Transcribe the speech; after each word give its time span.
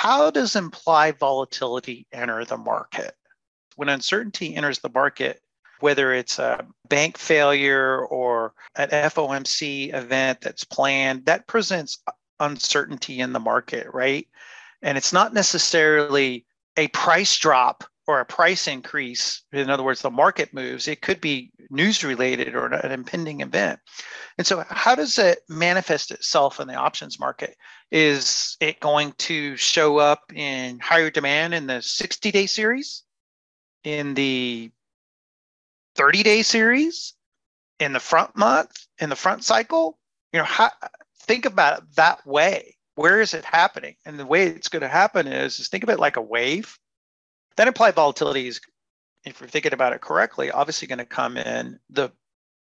how 0.00 0.30
does 0.30 0.56
implied 0.56 1.18
volatility 1.18 2.06
enter 2.10 2.42
the 2.46 2.56
market? 2.56 3.12
When 3.76 3.90
uncertainty 3.90 4.56
enters 4.56 4.78
the 4.78 4.88
market, 4.88 5.42
whether 5.80 6.14
it's 6.14 6.38
a 6.38 6.66
bank 6.88 7.18
failure 7.18 8.06
or 8.06 8.54
an 8.76 8.88
FOMC 8.88 9.92
event 9.92 10.40
that's 10.40 10.64
planned, 10.64 11.26
that 11.26 11.46
presents 11.46 12.02
uncertainty 12.38 13.20
in 13.20 13.34
the 13.34 13.40
market, 13.40 13.88
right? 13.92 14.26
And 14.80 14.96
it's 14.96 15.12
not 15.12 15.34
necessarily 15.34 16.46
a 16.78 16.88
price 16.88 17.36
drop 17.36 17.84
or 18.06 18.20
a 18.20 18.24
price 18.24 18.68
increase. 18.68 19.42
In 19.52 19.68
other 19.68 19.82
words, 19.82 20.00
the 20.00 20.10
market 20.10 20.54
moves. 20.54 20.88
It 20.88 21.02
could 21.02 21.20
be 21.20 21.49
news 21.70 22.04
related 22.04 22.54
or 22.54 22.66
an 22.66 22.92
impending 22.92 23.40
event. 23.40 23.80
And 24.38 24.46
so, 24.46 24.64
how 24.68 24.94
does 24.94 25.18
it 25.18 25.40
manifest 25.48 26.10
itself 26.10 26.60
in 26.60 26.68
the 26.68 26.74
options 26.74 27.20
market? 27.20 27.56
Is 27.90 28.56
it 28.60 28.80
going 28.80 29.12
to 29.18 29.56
show 29.56 29.98
up 29.98 30.32
in 30.34 30.78
higher 30.80 31.10
demand 31.10 31.54
in 31.54 31.66
the 31.66 31.82
60 31.82 32.30
day 32.30 32.46
series, 32.46 33.02
in 33.84 34.14
the 34.14 34.70
30 35.96 36.22
day 36.22 36.42
series, 36.42 37.14
in 37.78 37.92
the 37.92 38.00
front 38.00 38.36
month, 38.36 38.86
in 38.98 39.08
the 39.10 39.16
front 39.16 39.44
cycle? 39.44 39.98
You 40.32 40.38
know, 40.38 40.44
how, 40.44 40.70
think 41.22 41.46
about 41.46 41.78
it 41.78 41.96
that 41.96 42.26
way. 42.26 42.76
Where 42.94 43.20
is 43.20 43.34
it 43.34 43.44
happening? 43.44 43.96
And 44.04 44.18
the 44.18 44.26
way 44.26 44.46
it's 44.46 44.68
going 44.68 44.82
to 44.82 44.88
happen 44.88 45.26
is, 45.26 45.58
is 45.58 45.68
think 45.68 45.84
of 45.84 45.90
it 45.90 45.98
like 45.98 46.16
a 46.16 46.22
wave. 46.22 46.78
That 47.56 47.68
implied 47.68 47.94
volatility 47.94 48.48
is, 48.48 48.60
if 49.24 49.40
you're 49.40 49.48
thinking 49.48 49.72
about 49.72 49.92
it 49.92 50.00
correctly, 50.00 50.50
obviously 50.50 50.88
going 50.88 50.98
to 50.98 51.04
come 51.04 51.36
in 51.36 51.78
the 51.90 52.10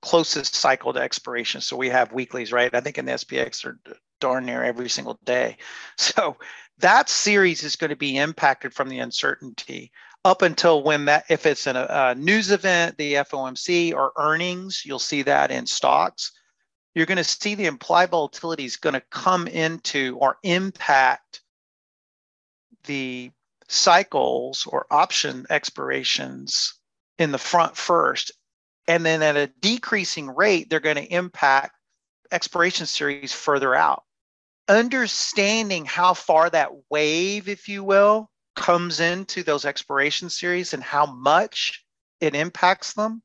closest 0.00 0.54
cycle 0.54 0.92
to 0.92 1.00
expiration. 1.00 1.60
So 1.60 1.76
we 1.76 1.88
have 1.88 2.12
weeklies, 2.12 2.52
right? 2.52 2.74
I 2.74 2.80
think 2.80 2.98
in 2.98 3.04
the 3.04 3.12
SPX 3.12 3.64
are 3.64 3.78
darn 4.20 4.46
near 4.46 4.62
every 4.62 4.88
single 4.88 5.18
day. 5.24 5.56
So 5.96 6.36
that 6.78 7.08
series 7.08 7.64
is 7.64 7.74
going 7.74 7.90
to 7.90 7.96
be 7.96 8.16
impacted 8.16 8.72
from 8.72 8.88
the 8.88 9.00
uncertainty 9.00 9.90
up 10.24 10.42
until 10.42 10.82
when 10.82 11.06
that, 11.06 11.24
if 11.28 11.44
it's 11.44 11.66
a, 11.66 11.86
a 11.90 12.14
news 12.14 12.50
event, 12.50 12.96
the 12.98 13.14
FOMC 13.14 13.92
or 13.94 14.12
earnings, 14.16 14.82
you'll 14.84 14.98
see 14.98 15.22
that 15.22 15.50
in 15.50 15.66
stocks. 15.66 16.32
You're 16.94 17.06
going 17.06 17.18
to 17.18 17.24
see 17.24 17.54
the 17.54 17.66
implied 17.66 18.10
volatility 18.10 18.64
is 18.64 18.76
going 18.76 18.94
to 18.94 19.02
come 19.10 19.48
into 19.48 20.16
or 20.20 20.38
impact 20.42 21.42
the 22.84 23.30
cycles 23.68 24.66
or 24.66 24.86
option 24.90 25.46
expirations 25.50 26.74
in 27.18 27.32
the 27.32 27.38
front 27.38 27.76
first 27.76 28.32
and 28.88 29.04
then 29.04 29.22
at 29.22 29.36
a 29.36 29.52
decreasing 29.60 30.34
rate, 30.34 30.68
they're 30.68 30.80
going 30.80 30.96
to 30.96 31.14
impact 31.14 31.76
expiration 32.32 32.86
series 32.86 33.34
further 33.34 33.74
out. 33.74 34.02
Understanding 34.66 35.84
how 35.84 36.14
far 36.14 36.48
that 36.50 36.70
wave, 36.90 37.48
if 37.48 37.68
you 37.68 37.84
will, 37.84 38.30
comes 38.56 38.98
into 38.98 39.42
those 39.42 39.66
expiration 39.66 40.30
series 40.30 40.72
and 40.72 40.82
how 40.82 41.04
much 41.04 41.84
it 42.20 42.34
impacts 42.34 42.94
them 42.94 43.22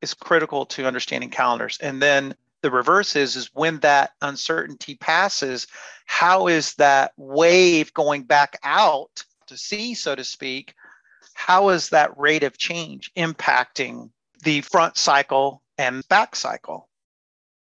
is 0.00 0.14
critical 0.14 0.64
to 0.64 0.86
understanding 0.86 1.28
calendars. 1.28 1.76
And 1.82 2.00
then 2.00 2.34
the 2.62 2.70
reverse 2.70 3.16
is, 3.16 3.34
is 3.34 3.50
when 3.52 3.80
that 3.80 4.12
uncertainty 4.22 4.94
passes, 4.94 5.66
how 6.06 6.46
is 6.46 6.74
that 6.74 7.12
wave 7.16 7.92
going 7.94 8.22
back 8.22 8.56
out 8.62 9.24
to 9.50 9.56
sea, 9.56 9.94
so 9.94 10.14
to 10.14 10.24
speak? 10.24 10.74
How 11.34 11.68
is 11.68 11.90
that 11.90 12.18
rate 12.18 12.42
of 12.42 12.58
change 12.58 13.12
impacting 13.16 14.10
the 14.42 14.60
front 14.62 14.96
cycle 14.96 15.62
and 15.78 16.06
back 16.08 16.36
cycle. 16.36 16.88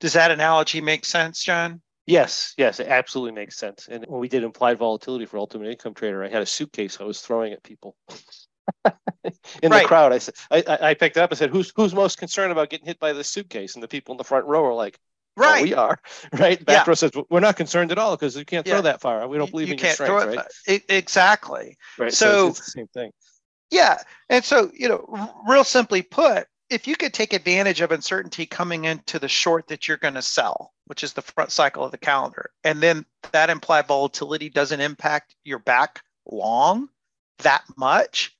Does 0.00 0.14
that 0.14 0.30
analogy 0.30 0.80
make 0.80 1.04
sense, 1.04 1.42
John? 1.44 1.80
Yes, 2.06 2.54
yes, 2.56 2.80
it 2.80 2.88
absolutely 2.88 3.32
makes 3.32 3.56
sense. 3.56 3.86
And 3.88 4.04
when 4.06 4.20
we 4.20 4.28
did 4.28 4.42
implied 4.42 4.78
volatility 4.78 5.26
for 5.26 5.38
Ultimate 5.38 5.70
Income 5.70 5.94
Trader, 5.94 6.24
I 6.24 6.28
had 6.28 6.42
a 6.42 6.46
suitcase 6.46 6.98
I 7.00 7.04
was 7.04 7.20
throwing 7.20 7.52
at 7.52 7.62
people. 7.62 7.96
in 8.84 9.70
right. 9.70 9.82
the 9.82 9.88
crowd, 9.88 10.12
I 10.12 10.18
said, 10.18 10.34
I, 10.50 10.78
I 10.80 10.94
picked 10.94 11.18
up 11.18 11.30
and 11.30 11.38
said, 11.38 11.50
"Who's 11.50 11.72
who's 11.76 11.94
most 11.94 12.18
concerned 12.18 12.52
about 12.52 12.70
getting 12.70 12.86
hit 12.86 12.98
by 12.98 13.12
this 13.12 13.28
suitcase?" 13.28 13.74
And 13.74 13.82
the 13.82 13.88
people 13.88 14.14
in 14.14 14.18
the 14.18 14.24
front 14.24 14.46
row 14.46 14.64
are 14.64 14.74
like, 14.74 14.98
Oh, 15.40 15.50
"Right, 15.50 15.62
we 15.62 15.74
are." 15.74 15.98
Right, 16.32 16.64
back 16.64 16.86
yeah. 16.86 16.90
row 16.90 16.94
says, 16.94 17.10
"We're 17.28 17.40
not 17.40 17.56
concerned 17.56 17.92
at 17.92 17.98
all 17.98 18.16
because 18.16 18.36
you 18.36 18.44
can't 18.44 18.66
yeah. 18.66 18.74
throw 18.74 18.82
that 18.82 19.00
far. 19.00 19.26
We 19.28 19.38
don't 19.38 19.50
believe 19.50 19.68
you 19.68 19.74
in 19.74 19.78
can't 19.78 19.98
your 19.98 20.06
strength." 20.06 20.22
Throw 20.22 20.32
it, 20.32 20.46
right? 20.68 20.82
Exactly. 20.88 21.76
Right. 21.98 22.12
So, 22.12 22.26
so 22.26 22.48
it's, 22.48 22.58
it's 22.58 22.66
the 22.66 22.70
same 22.72 22.86
thing. 22.88 23.12
Yeah, 23.70 23.98
and 24.28 24.44
so 24.44 24.70
you 24.74 24.88
know, 24.88 25.32
real 25.46 25.64
simply 25.64 26.02
put, 26.02 26.46
if 26.70 26.86
you 26.86 26.96
could 26.96 27.12
take 27.12 27.32
advantage 27.32 27.80
of 27.80 27.92
uncertainty 27.92 28.46
coming 28.46 28.84
into 28.84 29.18
the 29.18 29.28
short 29.28 29.68
that 29.68 29.88
you're 29.88 29.96
going 29.96 30.14
to 30.14 30.22
sell, 30.22 30.72
which 30.86 31.02
is 31.02 31.12
the 31.12 31.22
front 31.22 31.50
cycle 31.52 31.84
of 31.84 31.90
the 31.90 31.98
calendar, 31.98 32.50
and 32.64 32.80
then 32.80 33.04
that 33.32 33.50
implied 33.50 33.86
volatility 33.86 34.48
doesn't 34.48 34.80
impact 34.80 35.34
your 35.44 35.58
back 35.58 36.02
long 36.30 36.88
that 37.42 37.64
much, 37.76 38.36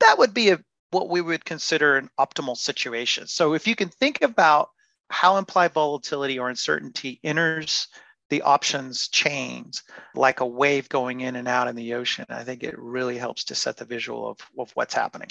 that 0.00 0.18
would 0.18 0.34
be 0.34 0.50
a, 0.50 0.60
what 0.90 1.08
we 1.08 1.20
would 1.20 1.44
consider 1.44 1.96
an 1.96 2.10
optimal 2.18 2.56
situation. 2.56 3.26
So 3.26 3.54
if 3.54 3.66
you 3.66 3.74
can 3.74 3.88
think 3.88 4.22
about 4.22 4.70
how 5.08 5.36
implied 5.36 5.72
volatility 5.72 6.38
or 6.38 6.48
uncertainty 6.48 7.20
enters 7.22 7.88
the 8.28 8.42
options 8.42 9.08
chains 9.08 9.82
like 10.14 10.40
a 10.40 10.46
wave 10.46 10.88
going 10.88 11.20
in 11.20 11.36
and 11.36 11.46
out 11.46 11.68
in 11.68 11.76
the 11.76 11.94
ocean, 11.94 12.26
I 12.28 12.42
think 12.44 12.62
it 12.62 12.78
really 12.78 13.16
helps 13.16 13.44
to 13.44 13.54
set 13.54 13.76
the 13.76 13.84
visual 13.84 14.28
of, 14.28 14.38
of 14.58 14.70
what's 14.74 14.94
happening. 14.94 15.28